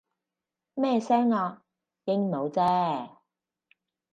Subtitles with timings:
[0.73, 1.61] 咩聲啊？
[2.05, 3.17] 鸚鵡啫